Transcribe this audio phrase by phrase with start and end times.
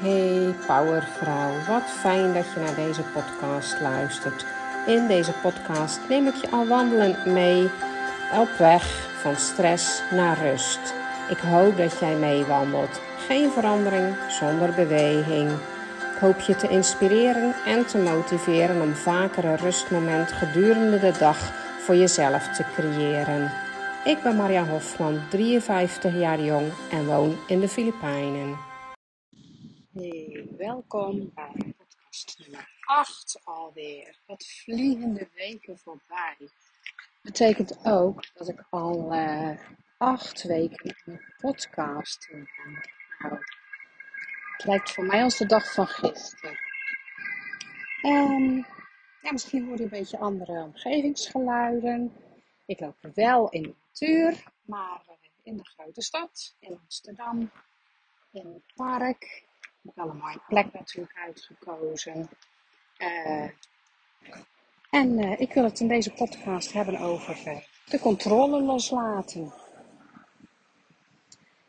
[0.00, 4.46] Hey Powervrouw, wat fijn dat je naar deze podcast luistert.
[4.86, 7.70] In deze podcast neem ik je al wandelend mee
[8.40, 8.84] op weg
[9.20, 10.94] van stress naar rust.
[11.30, 13.00] Ik hoop dat jij meewandelt.
[13.26, 15.50] Geen verandering zonder beweging.
[16.14, 21.52] Ik hoop je te inspireren en te motiveren om vaker een rustmoment gedurende de dag
[21.78, 23.50] voor jezelf te creëren.
[24.04, 28.67] Ik ben Maria Hofman, 53 jaar jong en woon in de Filipijnen.
[29.98, 34.18] Hey, welkom bij podcast nummer 8 alweer.
[34.26, 36.36] Wat vliegende weken voorbij.
[37.22, 39.58] Betekent ook dat ik al uh,
[39.96, 42.48] acht weken een podcast ben.
[43.18, 43.34] Nou,
[44.56, 46.58] het lijkt voor mij als de dag van gisteren.
[48.02, 48.56] Um,
[49.22, 52.12] ja, misschien hoor je een beetje andere omgevingsgeluiden.
[52.66, 57.50] Ik loop wel in de natuur, maar uh, in de grote stad, in Amsterdam,
[58.32, 59.46] in het park
[59.94, 62.28] wel een mooie plek natuurlijk uitgekozen.
[62.98, 63.48] Uh,
[64.90, 69.52] en uh, ik wil het in deze podcast hebben over uh, de controle loslaten.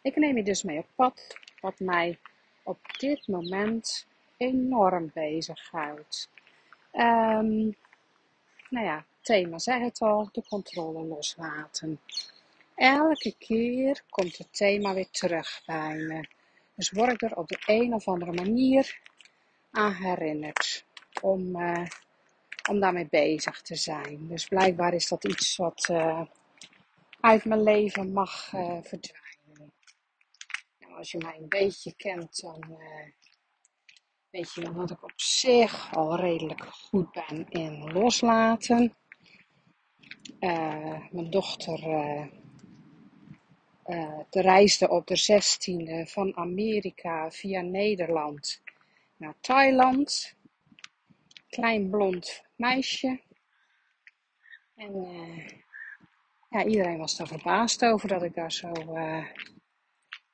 [0.01, 2.19] Ik neem je dus mee op pad wat mij
[2.63, 4.07] op dit moment
[4.37, 6.29] enorm bezighoudt.
[6.93, 7.75] Um,
[8.69, 11.99] nou ja, thema zeg het al, de controle loslaten.
[12.75, 16.27] Elke keer komt het thema weer terug bij me.
[16.79, 19.01] Dus word ik er op de een of andere manier
[19.71, 20.85] aan herinnerd
[21.21, 21.85] om, uh,
[22.69, 24.27] om daarmee bezig te zijn.
[24.27, 26.21] Dus blijkbaar is dat iets wat uh,
[27.19, 29.73] uit mijn leven mag uh, verdwijnen.
[30.79, 32.77] Nou, als je mij een beetje kent, dan
[34.29, 38.95] weet je dat ik op zich al redelijk goed ben in loslaten.
[41.11, 41.79] mijn dochter
[43.89, 48.61] uh, de reisde op de 16e van Amerika via Nederland
[49.17, 50.35] naar Thailand.
[51.49, 53.19] Klein blond meisje.
[54.75, 55.47] En uh,
[56.49, 59.25] ja, iedereen was daar verbaasd over dat ik daar zo uh,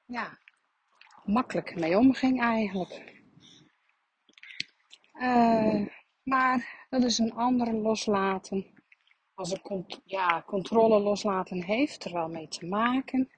[0.05, 0.37] ja,
[1.23, 3.13] makkelijk mee omging eigenlijk.
[6.23, 8.74] maar dat is een andere loslaten.
[9.35, 13.29] Als een ja, controle loslaten heeft er wel mee te maken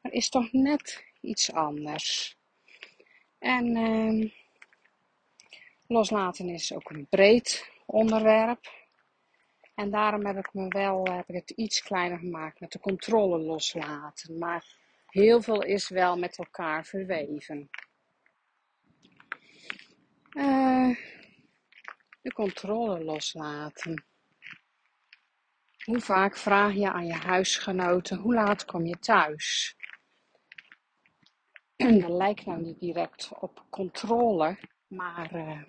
[0.00, 2.38] maar is toch net iets anders.
[3.38, 4.30] En uh,
[5.86, 8.78] loslaten is ook een breed onderwerp.
[9.74, 13.38] En daarom heb ik me wel heb ik het iets kleiner gemaakt met de controle
[13.38, 14.38] loslaten.
[14.38, 14.76] Maar
[15.06, 17.70] heel veel is wel met elkaar verweven.
[20.30, 20.96] Uh,
[22.22, 24.04] de controle loslaten.
[25.84, 29.76] Hoe vaak vraag je aan je huisgenoten: hoe laat kom je thuis?
[31.76, 35.62] dat lijkt nou niet direct op controle, maar uh,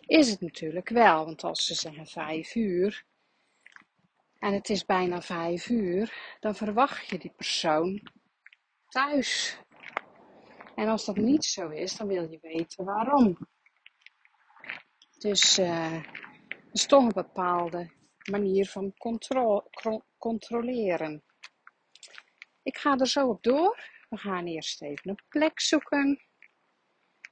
[0.00, 1.24] is het natuurlijk wel.
[1.24, 3.04] Want als ze zeggen vijf uur
[4.38, 8.10] en het is bijna vijf uur, dan verwacht je die persoon
[8.88, 9.58] thuis.
[10.74, 13.38] En als dat niet zo is, dan wil je weten waarom.
[15.18, 16.02] Dus uh,
[16.72, 17.90] is toch een bepaalde
[18.30, 19.68] manier van contro
[20.18, 21.22] controleren.
[22.62, 23.90] Ik ga er zo op door.
[24.08, 26.22] We gaan eerst even een plek zoeken.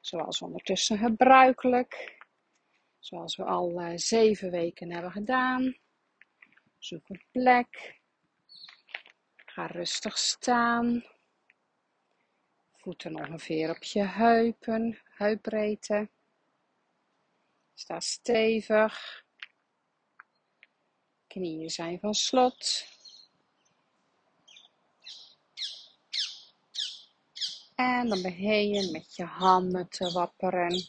[0.01, 2.19] Zoals ondertussen gebruikelijk.
[2.99, 5.77] Zoals we al uh, zeven weken hebben gedaan.
[6.79, 8.01] Zoek een plek.
[9.37, 11.05] Ga rustig staan.
[12.77, 16.09] Voeten ongeveer op je heupen, heupbreedte.
[17.75, 19.22] Sta stevig.
[21.33, 22.87] Knieën zijn van slot.
[27.75, 30.87] En dan begin je met je handen te wapperen.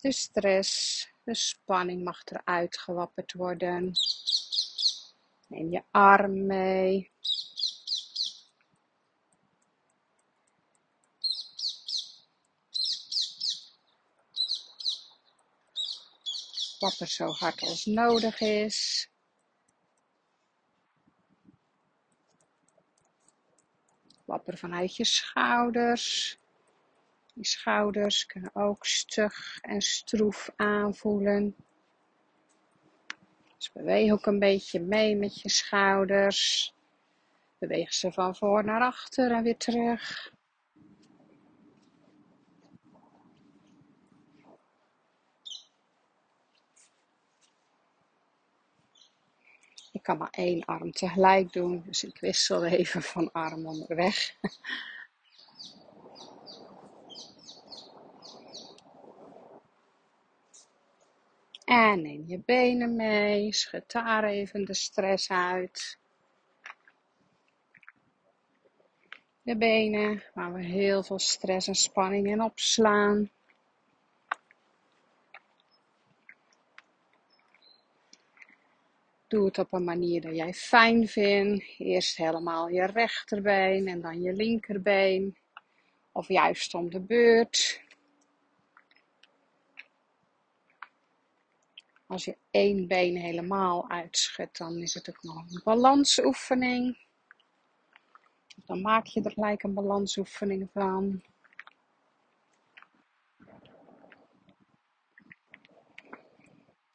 [0.00, 3.92] De stress, de spanning mag eruit gewapperd worden.
[5.46, 7.10] Neem je arm mee.
[16.78, 19.10] Wapper zo hard als nodig is.
[24.24, 26.38] Wapper vanuit je schouders.
[27.34, 31.56] Die schouders kunnen ook stug en stroef aanvoelen.
[33.56, 36.74] Dus beweeg ook een beetje mee met je schouders.
[37.58, 40.32] Beweeg ze van voor naar achter en weer terug.
[49.96, 54.34] Ik kan maar één arm tegelijk doen, dus ik wissel even van arm onderweg.
[61.64, 65.98] En neem je benen mee, schud daar even de stress uit.
[69.42, 73.30] De benen waar we heel veel stress en spanning in opslaan.
[79.28, 81.64] Doe het op een manier dat jij fijn vindt.
[81.78, 85.36] Eerst helemaal je rechterbeen en dan je linkerbeen.
[86.12, 87.84] Of juist om de beurt.
[92.06, 96.98] Als je één been helemaal uitschudt, dan is het ook nog een balansoefening.
[98.64, 101.22] Dan maak je er gelijk een balansoefening van.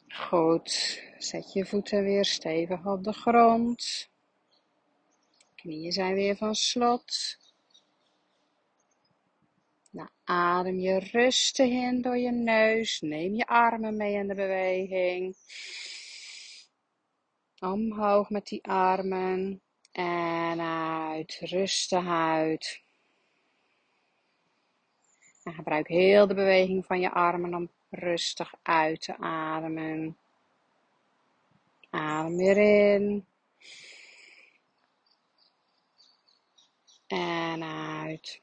[0.08, 4.10] Goed, zet je voeten weer stevig op de grond.
[5.56, 7.38] Knieën zijn weer van slot.
[9.90, 13.02] Nou, adem je rustig in door je neus.
[13.02, 15.36] Neem je armen mee in de beweging.
[17.60, 19.62] Omhoog met die armen.
[19.92, 21.38] En uit.
[21.40, 22.82] Rustig uit.
[25.44, 30.18] En gebruik heel de beweging van je armen om rustig uit te ademen.
[31.92, 33.26] Adem weer in.
[37.08, 38.42] En uit.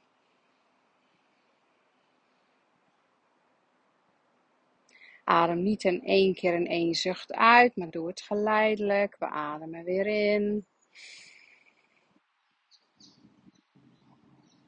[5.25, 9.17] Adem niet in één keer in één zucht uit, maar doe het geleidelijk.
[9.19, 10.67] We ademen weer in.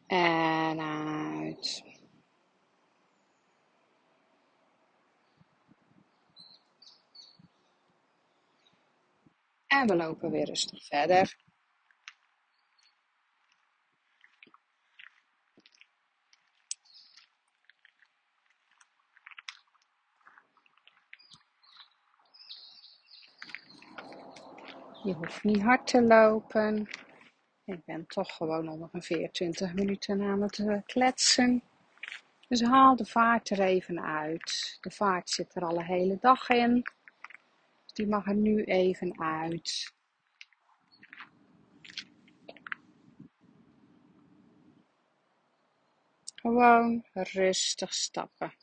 [0.07, 1.90] En uit.
[9.71, 11.37] En we lopen weer rustig verder.
[25.03, 26.89] Je hoeft niet hard te lopen.
[27.65, 31.63] Ik ben toch gewoon ongeveer 20 minuten aan het eh, kletsen.
[32.49, 34.79] Dus haal de vaart er even uit.
[34.81, 36.83] De vaart zit er al een hele dag in.
[38.01, 39.93] Die mag er nu even uit.
[46.35, 48.55] Gewoon rustig stappen.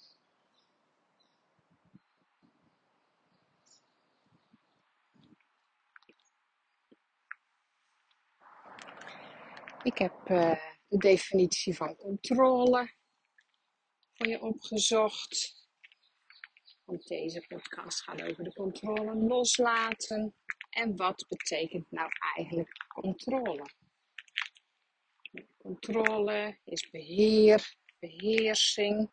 [9.83, 10.51] Ik heb uh,
[10.87, 12.93] de definitie van controle
[14.13, 15.66] voor je opgezocht.
[16.87, 20.35] Want deze podcast gaat over de controle loslaten.
[20.69, 23.65] En wat betekent nou eigenlijk controle?
[25.57, 29.09] Controle is beheer, beheersing,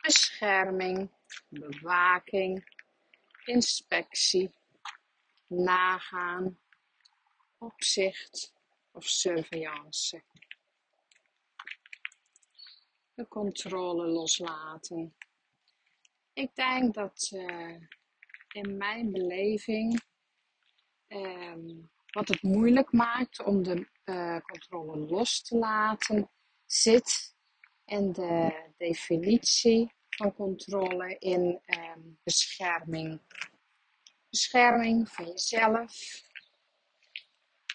[0.00, 1.10] bescherming,
[1.48, 2.64] bewaking,
[3.44, 4.50] inspectie,
[5.46, 6.58] nagaan,
[7.58, 8.52] opzicht,
[8.90, 10.22] of surveillance.
[13.14, 15.14] De controle loslaten.
[16.34, 17.76] Ik denk dat uh,
[18.52, 20.02] in mijn beleving
[21.08, 21.54] uh,
[22.10, 26.30] wat het moeilijk maakt om de uh, controle los te laten,
[26.66, 27.34] zit
[27.84, 33.20] in de definitie van controle in ehm, bescherming.
[34.30, 36.22] Bescherming van jezelf,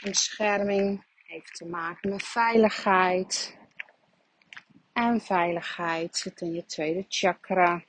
[0.01, 3.57] bescherming heeft te maken met veiligheid.
[4.93, 7.83] En veiligheid zit in je tweede chakra.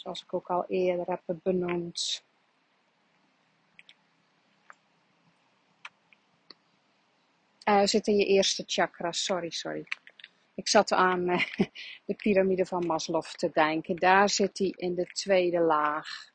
[0.00, 2.24] Zoals ik ook al eerder heb benoemd.
[7.64, 9.86] Uh, zit in je eerste chakra, sorry, sorry.
[10.54, 11.44] Ik zat aan uh,
[12.06, 13.96] de piramide van Maslow te denken.
[13.96, 16.30] Daar zit hij in de tweede laag.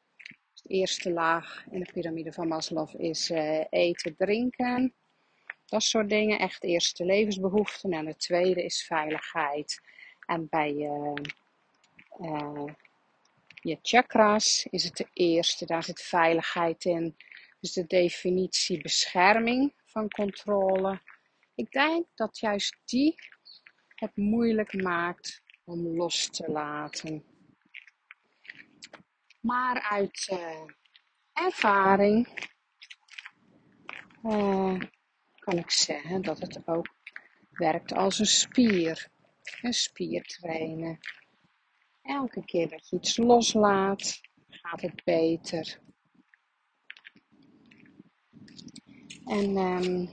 [0.63, 4.93] De eerste laag in de piramide van Maslow is uh, eten, drinken.
[5.65, 7.91] Dat soort dingen, echt eerste levensbehoeften.
[7.91, 9.81] En de tweede is veiligheid.
[10.25, 10.73] En bij
[13.65, 17.15] je, chakras is het de eerste, daar zit veiligheid in.
[17.59, 21.01] Dus de definitie bescherming van controle.
[21.55, 23.15] Ik denk dat juist die
[23.95, 27.23] het moeilijk maakt om los te laten.
[29.41, 30.63] Maar uit uh,
[31.33, 32.27] ervaring
[34.23, 34.79] uh,
[35.39, 36.95] kan ik zeggen dat het ook
[37.51, 39.07] werkt als een spier.
[39.61, 40.99] Een spier trainen.
[42.05, 45.79] Elke keer dat je iets loslaat, gaat het beter.
[49.25, 50.09] En um,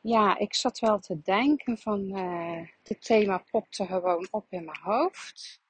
[0.00, 4.80] ja, ik zat wel te denken van uh, dit thema popte gewoon op in mijn
[4.80, 5.60] hoofd.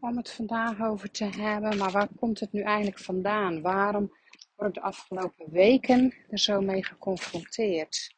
[0.00, 1.76] Om het vandaag over te hebben.
[1.76, 3.62] Maar waar komt het nu eigenlijk vandaan?
[3.62, 4.12] Waarom
[4.56, 8.14] word ik de afgelopen weken er zo mee geconfronteerd?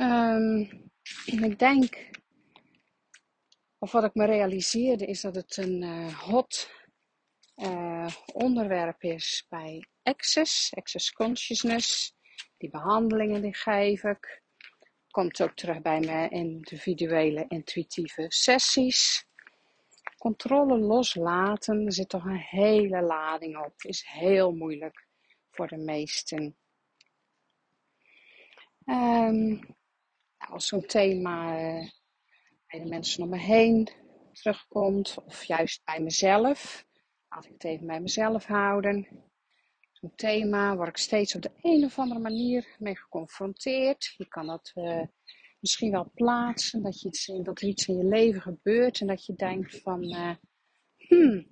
[0.00, 0.60] Um,
[1.24, 2.10] ik denk,
[3.84, 6.70] of wat ik me realiseerde, is dat het een uh, hot
[7.56, 12.14] uh, onderwerp is bij Access, Access Consciousness.
[12.56, 14.42] Die behandelingen die geef ik.
[15.10, 19.26] Komt ook terug bij mijn individuele intuïtieve sessies.
[20.18, 23.74] Controle loslaten, zit toch een hele lading op.
[23.76, 25.06] Is heel moeilijk
[25.50, 26.56] voor de meesten.
[30.36, 31.88] Als zo'n thema uh,
[32.74, 33.88] bij de mensen om me heen
[34.32, 36.86] terugkomt, of juist bij mezelf,
[37.28, 39.08] laat ik het even bij mezelf houden.
[39.92, 44.14] Zo'n thema waar ik steeds op de een of andere manier mee geconfronteerd.
[44.16, 45.02] Je kan dat uh,
[45.60, 49.26] misschien wel plaatsen, dat, je iets, dat er iets in je leven gebeurt en dat
[49.26, 50.34] je denkt van, uh,
[50.96, 51.46] hmm,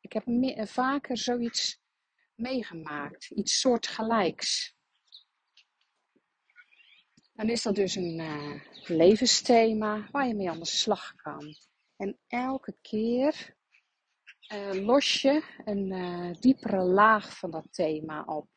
[0.00, 1.80] ik heb meer, vaker zoiets
[2.34, 4.76] meegemaakt, iets soortgelijks.
[7.32, 11.54] Dan is dat dus een uh, levensthema waar je mee aan de slag kan.
[11.96, 13.56] En elke keer
[14.52, 18.48] uh, los je een uh, diepere laag van dat thema op.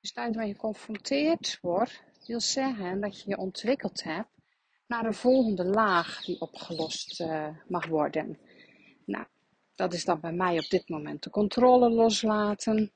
[0.00, 4.30] Dus daar waar je geconfronteerd wordt, wil zeggen dat je je ontwikkeld hebt
[4.86, 7.24] naar een volgende laag die opgelost
[7.68, 8.38] mag worden.
[9.04, 9.26] Nou,
[9.74, 12.92] dat is dan bij mij op dit moment de controle loslaten.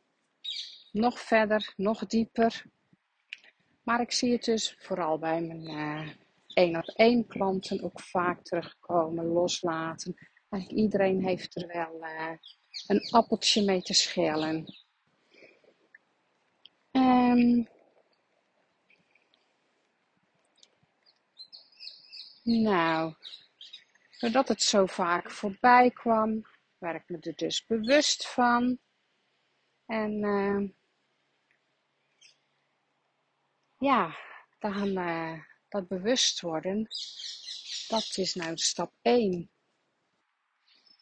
[0.93, 2.65] Nog verder, nog dieper.
[3.87, 6.17] Maar ik zie het dus vooral bij mijn
[6.47, 10.15] één op één klanten ook vaak terugkomen, loslaten
[10.49, 12.33] Eigenlijk iedereen heeft er wel uh,
[12.87, 14.65] een appeltje mee te schelen.
[16.91, 17.69] Um,
[22.43, 23.15] nou,
[24.19, 26.43] doordat het zo vaak voorbij kwam,
[26.79, 28.79] werd ik me er dus bewust van.
[29.87, 30.69] En uh,
[33.79, 34.17] ja,
[34.59, 36.89] dan, uh, dat bewust worden,
[37.89, 39.51] dat is nou stap 1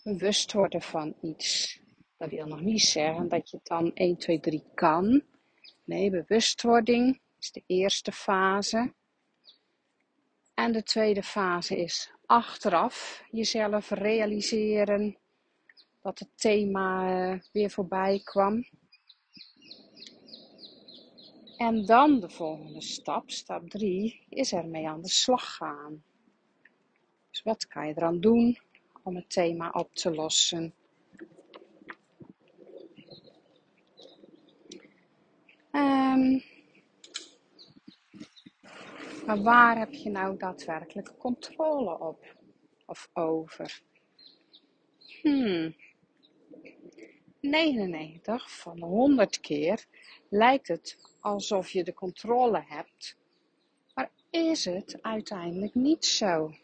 [0.03, 1.81] bewust worden van iets.
[2.17, 5.23] Dat wil nog niet zeggen dat je het dan 1, 2, 3 kan.
[5.85, 8.95] Nee, bewustwording is de eerste fase.
[10.55, 15.19] En de tweede fase is achteraf jezelf realiseren
[16.03, 18.65] dat het thema eh, weer voorbij kwam.
[21.57, 26.03] En dan de volgende stap, stap 3, is ermee aan de slag gaan.
[27.31, 28.59] Dus wat kan je eraan doen?
[29.05, 30.75] om het thema op te lossen.
[35.73, 36.43] Um,
[39.27, 42.37] maar waar heb je nou daadwerkelijk controle op
[42.87, 43.83] of over?
[45.23, 45.75] Hmm.
[47.41, 49.85] 99 van de 100 keer
[50.29, 53.17] lijkt het alsof je de controle hebt,
[53.95, 56.55] maar is het uiteindelijk niet zo.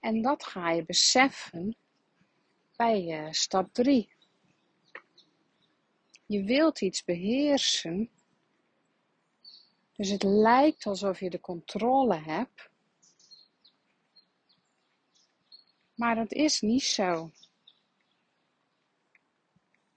[0.00, 1.76] En dat ga je beseffen
[2.76, 4.12] bij uh, stap 3.
[6.26, 8.10] Je wilt iets beheersen.
[9.92, 12.70] Dus het lijkt alsof je de controle hebt.
[15.94, 17.30] Maar dat is niet zo.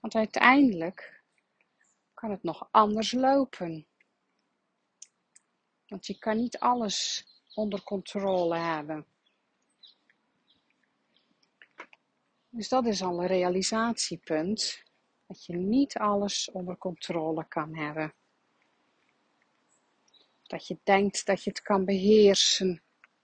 [0.03, 1.21] Want uiteindelijk
[2.13, 3.87] kan het nog anders lopen.
[5.87, 9.05] Want je kan niet alles onder controle hebben.
[12.49, 14.83] Dus dat is al een realisatiepunt.
[15.27, 18.13] Dat je niet alles onder controle kan hebben.
[20.43, 22.81] Dat je denkt dat je het kan beheersen.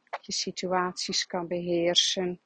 [0.10, 2.42] Dat je situaties kan beheersen.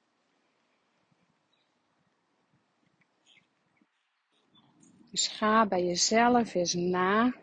[5.14, 7.34] Dus ga bij jezelf eens na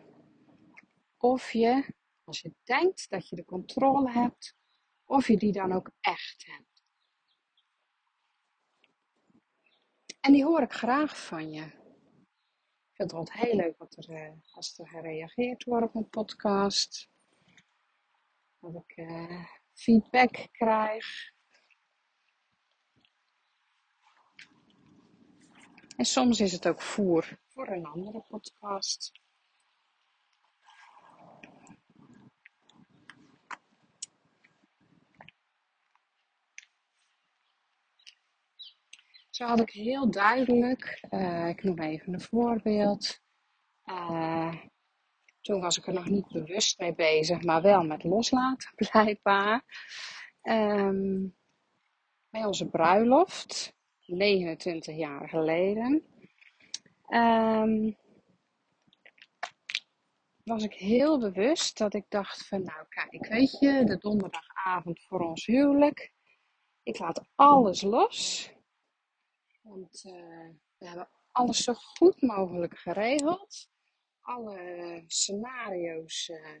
[1.17, 4.55] of je, als je denkt dat je de controle hebt,
[5.03, 6.83] of je die dan ook echt hebt.
[10.19, 11.61] En die hoor ik graag van je.
[11.61, 16.09] Ik vind het altijd heel leuk wat er, uh, als er gereageerd wordt op mijn
[16.09, 17.09] podcast.
[18.59, 21.33] Dat ik uh, feedback krijg.
[25.97, 29.11] En soms is het ook voer voor een andere podcast.
[39.29, 43.19] Zo had ik heel duidelijk, uh, ik noem even een voorbeeld.
[43.85, 44.55] Uh,
[45.41, 49.63] toen was ik er nog niet bewust mee bezig, maar wel met loslaten blijkbaar.
[50.41, 51.35] Um,
[52.29, 53.73] bij onze bruiloft,
[54.11, 56.05] 29 jaar geleden,
[57.07, 57.97] um,
[60.43, 65.19] was ik heel bewust dat ik dacht van nou kijk, weet je, de donderdagavond voor
[65.19, 66.13] ons huwelijk.
[66.83, 68.49] Ik laat alles los.
[69.61, 73.69] Want uh, we hebben alles zo goed mogelijk geregeld.
[74.21, 76.59] Alle scenario's uh,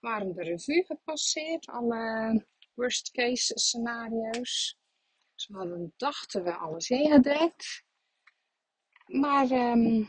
[0.00, 1.66] waren de revue gepasseerd.
[1.66, 4.79] Alle worst case scenario's.
[5.46, 7.84] We hadden, dachten we alles ingedekt.
[9.06, 10.08] Maar um,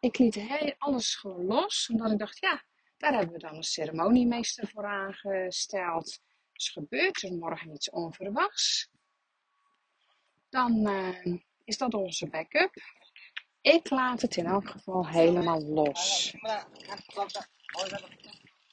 [0.00, 2.64] ik liet heel, alles gewoon los, omdat ik dacht, ja,
[2.96, 6.20] daar hebben we dan een ceremoniemeester voor aangesteld.
[6.52, 8.90] Dus gebeurt er morgen iets onverwachts,
[10.48, 12.74] dan uh, is dat onze backup.
[13.60, 16.34] Ik laat het in elk geval helemaal los.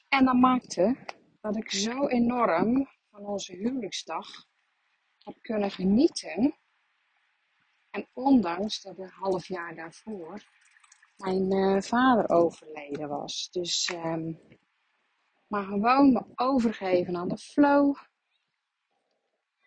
[0.08, 0.96] En dat maakte
[1.40, 4.46] dat ik zo enorm van onze huwelijksdag
[5.40, 6.54] kunnen genieten.
[7.90, 10.42] En ondanks dat een half jaar daarvoor
[11.18, 13.48] mijn uh, vader overleden was.
[13.50, 14.40] Dus, um,
[15.46, 17.96] maar gewoon me overgeven aan de flow.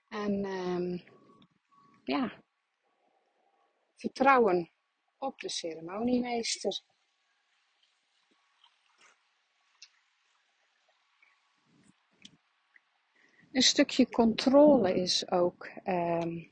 [0.08, 1.03] En um,
[2.03, 2.44] ja,
[3.96, 4.72] vertrouwen
[5.18, 6.82] op de ceremoniemeester.
[13.51, 16.51] Een stukje controle is ook um,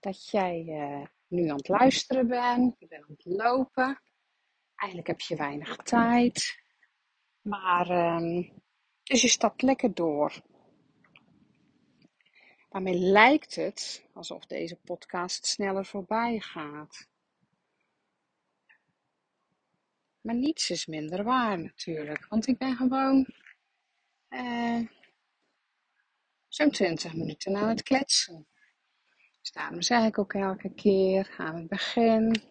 [0.00, 4.02] dat jij uh, nu aan het luisteren bent, je bent aan het lopen.
[4.74, 6.62] Eigenlijk heb je weinig tijd.
[7.40, 8.52] Maar, um,
[9.02, 10.42] dus je stapt lekker door.
[12.68, 17.08] Daarmee lijkt het alsof deze podcast sneller voorbij gaat.
[20.20, 22.26] Maar niets is minder waar natuurlijk.
[22.28, 23.26] Want ik ben gewoon
[24.28, 24.88] uh,
[26.56, 28.46] zo'n 20 minuten aan het kletsen.
[29.40, 32.42] Dus daarom zeg ik ook elke keer aan het begin,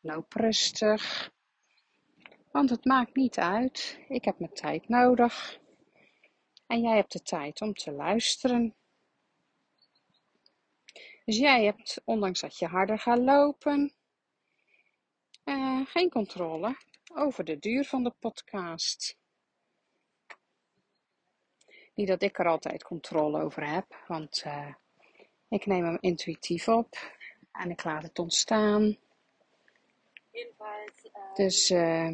[0.00, 1.32] loop rustig.
[2.50, 3.98] Want het maakt niet uit.
[4.08, 5.58] Ik heb mijn tijd nodig.
[6.66, 8.74] En jij hebt de tijd om te luisteren.
[11.24, 13.94] Dus jij hebt, ondanks dat je harder gaat lopen,
[15.44, 16.76] uh, geen controle
[17.14, 19.18] over de duur van de podcast.
[21.94, 24.74] Niet dat ik er altijd controle over heb, want uh,
[25.48, 27.16] ik neem hem intuïtief op
[27.52, 28.96] en ik laat het ontstaan.
[31.34, 32.10] Dus uh,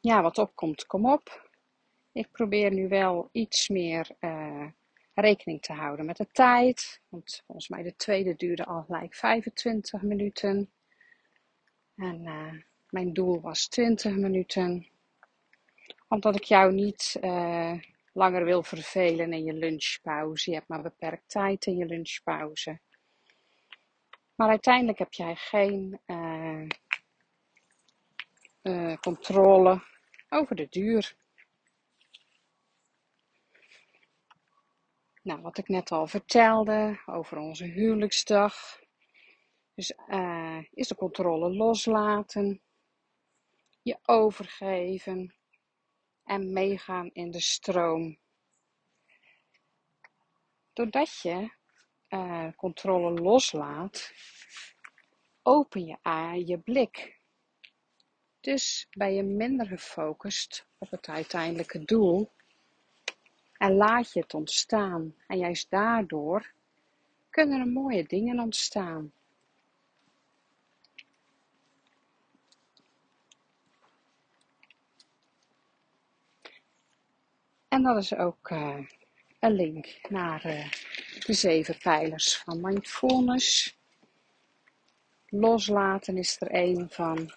[0.00, 1.48] ja, wat opkomt, kom op.
[2.12, 4.66] Ik probeer nu wel iets meer uh,
[5.14, 7.00] rekening te houden met de tijd.
[7.08, 10.70] Want volgens mij de tweede duurde al gelijk 25 minuten.
[11.96, 12.22] En
[12.90, 14.88] mijn doel was 20 minuten.
[16.10, 17.18] Omdat ik jou niet
[18.12, 20.50] langer wil vervelen in je lunchpauze.
[20.50, 22.80] Je hebt maar beperkt tijd in je lunchpauze.
[24.34, 26.66] Maar uiteindelijk heb jij geen uh,
[28.62, 29.82] uh, controle
[30.28, 31.16] over de duur.
[35.22, 38.80] Nou, wat ik net al vertelde over onze huwelijksdag.
[39.74, 39.94] Dus
[40.70, 42.60] is de controle loslaten,
[43.82, 45.34] je overgeven,
[46.30, 48.18] en meegaan in de stroom.
[50.72, 51.50] Doordat je
[52.08, 54.12] uh, controle loslaat,
[55.42, 57.20] open je aan je blik.
[58.40, 62.30] Dus ben je minder gefocust op het uiteindelijke doel
[63.56, 65.14] en laat je het ontstaan.
[65.26, 66.52] En juist daardoor
[67.30, 69.12] kunnen er mooie dingen ontstaan.
[77.80, 78.78] En dat is ook uh,
[79.38, 80.70] een link naar uh,
[81.26, 83.78] de zeven pijlers van mindfulness.
[85.26, 87.30] Loslaten is er een van.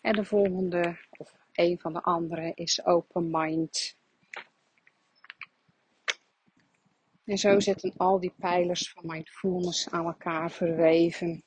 [0.00, 3.96] En de volgende, of een van de andere, is open mind.
[7.24, 11.44] En zo zitten al die pijlers van mindfulness aan elkaar verweven.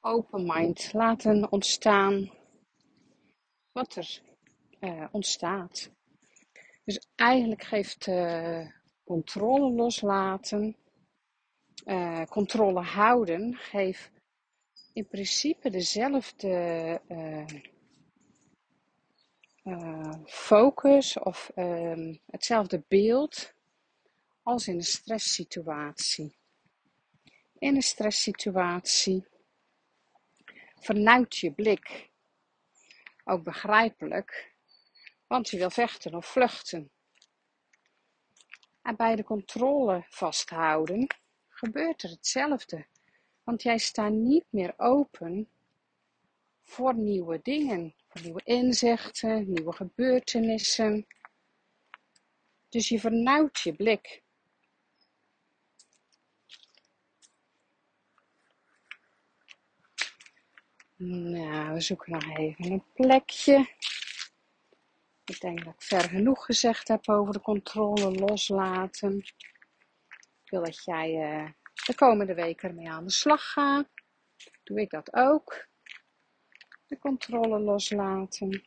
[0.00, 2.30] Open mind, laten ontstaan
[3.72, 4.20] wat er
[4.80, 5.96] uh, ontstaat.
[6.88, 8.66] Dus eigenlijk geeft uh,
[9.04, 10.76] controle loslaten,
[11.86, 14.10] uh, controle houden, geeft
[14.92, 17.00] in principe dezelfde
[19.64, 23.52] uh, focus of um, hetzelfde beeld
[24.42, 26.36] als in een stresssituatie.
[27.58, 29.26] in een stresssituatie.
[30.80, 32.10] Vernauwt je blik.
[33.24, 34.56] Ook begrijpelijk,
[35.28, 36.90] want je wil vechten of vluchten.
[38.82, 41.06] En bij de controle vasthouden
[41.48, 42.86] gebeurt er hetzelfde.
[43.42, 45.48] Want jij staat niet meer open
[46.64, 51.06] voor nieuwe dingen, voor nieuwe inzichten, nieuwe gebeurtenissen.
[52.68, 54.22] Dus je vernauwt je blik.
[60.96, 63.68] Nou, we zoeken nog even een plekje.
[65.28, 69.16] Ik denk dat ik ver genoeg gezegd heb over de controle loslaten.
[70.44, 71.50] Ik wil dat jij uh,
[71.86, 73.88] de komende weken ermee aan de slag gaat.
[74.64, 75.66] Doe ik dat ook.
[76.86, 78.64] De controle loslaten.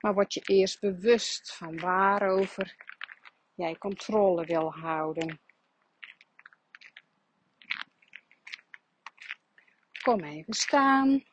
[0.00, 2.76] Maar word je eerst bewust van waarover
[3.54, 5.40] jij controle wil houden.
[10.02, 11.24] Kom even staan.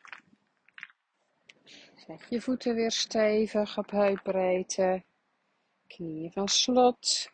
[2.08, 5.04] Zet je voeten weer stevig op heupbreedte.
[5.88, 7.32] Knieën van slot.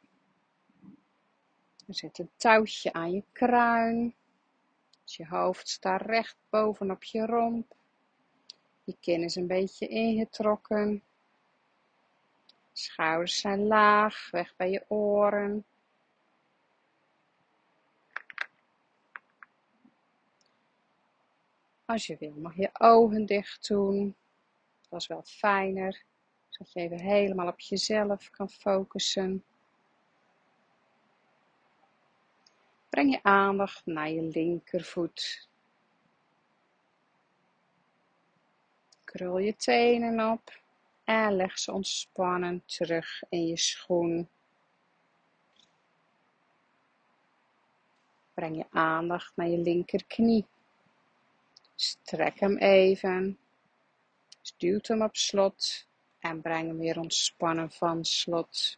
[1.88, 4.16] Zit een touwtje aan je kruin.
[5.04, 7.76] Dus je hoofd staat recht bovenop je romp.
[8.84, 11.04] Je kin is een beetje ingetrokken.
[12.74, 15.66] Schouders zijn laag, weg bij je oren.
[21.86, 24.16] Als je wil mag je ogen dicht doen.
[24.90, 26.04] Is wel fijner,
[26.50, 29.44] zodat je even helemaal op jezelf kan focussen.
[32.90, 35.48] Breng je aandacht naar je linkervoet.
[39.04, 40.62] Krul je tenen op
[41.04, 44.30] en leg ze ontspannen terug in je schoen.
[48.34, 50.46] Breng je aandacht naar je linkerknie.
[51.76, 53.40] Strek hem even.
[54.42, 55.88] Stuurt hem op slot
[56.20, 58.78] en breng hem weer ontspannen van slot.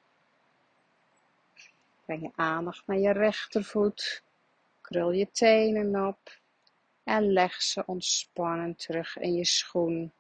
[2.06, 4.24] Breng je aandacht naar je rechtervoet.
[4.82, 6.40] Krul je tenen op
[7.04, 10.12] en leg ze ontspannen terug in je schoen.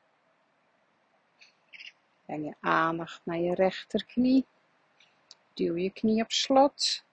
[2.26, 4.46] Breng je aandacht naar je rechterknie.
[5.54, 7.04] Duw je knie op slot.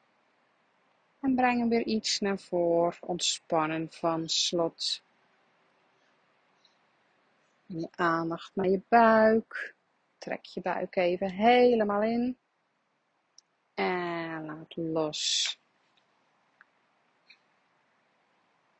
[1.21, 5.03] En breng hem weer iets naar voren, ontspannen van slot.
[7.69, 9.75] En je aandacht naar je buik.
[10.19, 12.39] Trek je buik even helemaal in.
[13.75, 15.59] En laat los.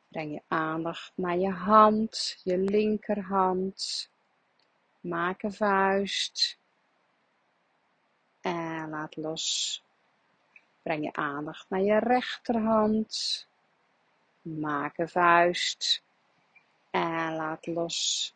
[0.07, 4.09] Breng je aandacht naar je hand, je linkerhand.
[4.99, 6.59] Maak een vuist.
[8.41, 9.83] En laat los.
[10.81, 13.47] Breng je aandacht naar je rechterhand.
[14.41, 16.03] Maak een vuist.
[16.91, 18.33] En laat los.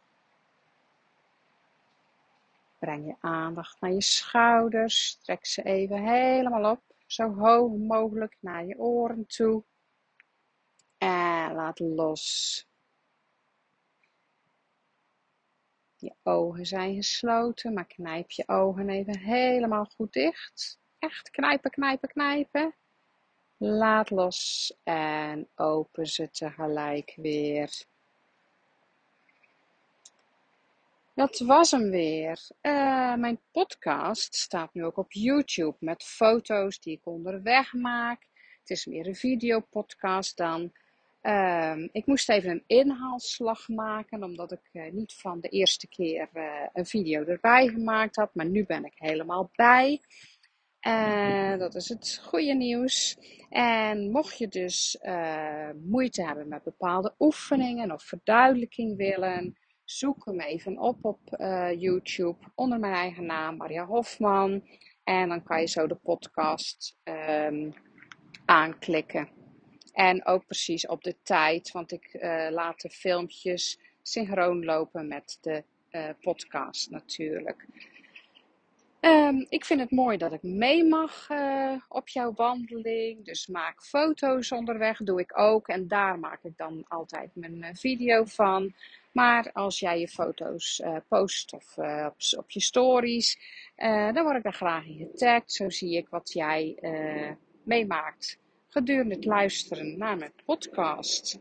[2.83, 5.17] Breng je aandacht naar je schouders.
[5.21, 6.81] Trek ze even helemaal op.
[7.05, 9.63] Zo hoog mogelijk naar je oren toe.
[10.97, 12.67] En laat los.
[15.95, 20.79] Je ogen zijn gesloten, maar knijp je ogen even helemaal goed dicht.
[20.99, 22.75] Echt knijpen, knijpen, knijpen.
[23.57, 27.85] Laat los en open ze tegelijk weer.
[31.15, 32.39] Dat was hem weer.
[32.61, 38.27] Uh, mijn podcast staat nu ook op YouTube met foto's die ik onderweg maak.
[38.59, 40.71] Het is meer een videopodcast dan.
[41.21, 46.29] Uh, ik moest even een inhaalslag maken, omdat ik uh, niet van de eerste keer
[46.33, 48.35] uh, een video erbij gemaakt had.
[48.35, 50.01] Maar nu ben ik helemaal bij.
[50.79, 53.17] En dat is het goede nieuws.
[53.49, 54.97] En mocht je dus
[55.83, 62.37] moeite hebben met bepaalde oefeningen of verduidelijking willen, Zoek hem even op op uh, YouTube
[62.55, 64.63] onder mijn eigen naam, Maria Hofman.
[65.03, 67.73] En dan kan je zo de podcast um,
[68.45, 69.29] aanklikken.
[69.93, 75.37] En ook precies op de tijd, want ik uh, laat de filmpjes synchroon lopen met
[75.41, 77.65] de uh, podcast natuurlijk.
[79.01, 81.27] Um, ik vind het mooi dat ik mee mag
[81.89, 83.25] op jouw wandeling.
[83.25, 85.67] Dus maak foto's onderweg, doe ik ook.
[85.67, 88.73] En daar maak ik dan altijd mijn video van.
[89.13, 93.39] Maar als jij je foto's uh, post of uh, op, op, je stories,
[93.77, 95.51] uh, dan word ik daar graag in getagd.
[95.51, 96.77] Zo zie ik wat jij
[97.63, 98.37] meemaakt
[98.73, 101.37] gedurende het luisteren naar mijn podcast.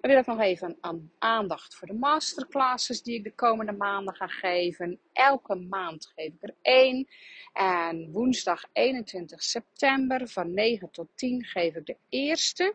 [0.00, 4.14] Dan wil ik nog even aan aandacht voor de masterclasses die ik de komende maanden
[4.14, 4.98] ga geven.
[5.12, 7.08] Elke maand geef ik er één.
[7.52, 12.74] En woensdag 21 september van 9 tot 10 geef ik de eerste.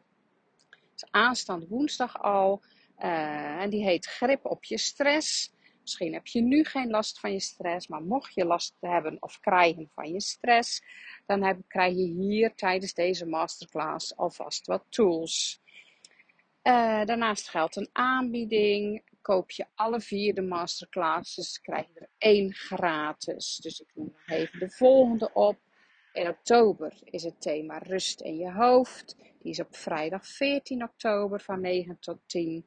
[0.96, 2.62] start aanstaande woensdag al.
[3.02, 5.54] En die heet Grip op je stress.
[5.82, 9.40] Misschien heb je nu geen last van je stress, maar mocht je last hebben of
[9.40, 10.84] krijgen van je stress,
[11.26, 15.62] dan heb, krijg je hier tijdens deze masterclass alvast wat tools.
[16.64, 19.04] Uh, daarnaast geldt een aanbieding.
[19.22, 23.58] Koop je alle vier de masterclasses, krijg je er één gratis.
[23.58, 25.60] Dus ik noem nog even de volgende op.
[26.14, 29.16] In oktober is het thema rust in je hoofd.
[29.40, 32.66] Die is op vrijdag 14 oktober van 9 tot 10.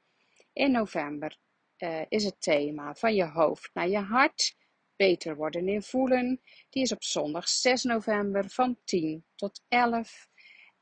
[0.55, 1.37] In november
[1.79, 4.57] uh, is het thema van je hoofd naar je hart.
[4.97, 6.41] Beter worden in voelen.
[6.71, 10.29] Die is op zondag 6 november van 10 tot 11.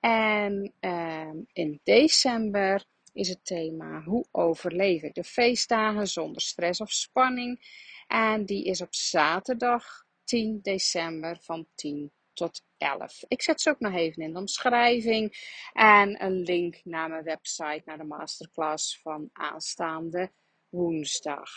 [0.00, 6.90] En uh, in december is het thema Hoe overleef ik de feestdagen zonder stress of
[6.90, 7.60] spanning?
[8.06, 13.22] En die is op zaterdag 10 december van 10 tot 11.
[13.28, 15.36] Ik zet ze ook nog even in de omschrijving
[15.72, 20.32] en een link naar mijn website, naar de masterclass van aanstaande
[20.68, 21.50] woensdag.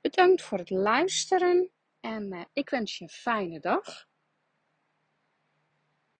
[0.00, 1.70] Bedankt voor het luisteren
[2.00, 4.10] en uh, ik wens je een fijne dag.